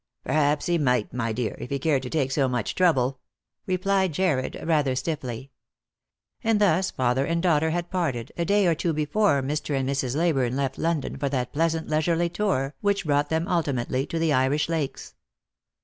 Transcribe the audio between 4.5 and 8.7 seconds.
rather stiffly. And thus father and daughter had parted, a day